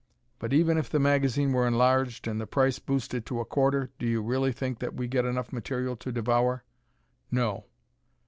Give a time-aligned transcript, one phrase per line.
[0.39, 4.07] But, even if the magazine were enlarged and the price boosted to a quarter, do
[4.07, 6.63] you really think that we get enough material to devour?
[7.29, 7.65] No!